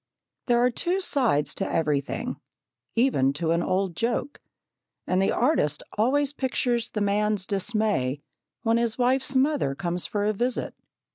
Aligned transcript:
There 0.47 0.57
are 0.57 0.71
two 0.71 0.99
sides 0.99 1.53
to 1.53 1.71
everything, 1.71 2.37
even 2.95 3.33
to 3.33 3.51
an 3.51 3.61
old 3.61 3.95
joke, 3.95 4.41
and 5.05 5.21
the 5.21 5.31
artist 5.31 5.83
always 5.95 6.33
pictures 6.33 6.89
the 6.89 7.01
man's 7.01 7.45
dismay 7.45 8.23
when 8.63 8.77
his 8.77 8.97
wife's 8.97 9.35
mother 9.35 9.75
comes 9.75 10.07
for 10.07 10.25
a 10.25 10.33
visit. 10.33 10.73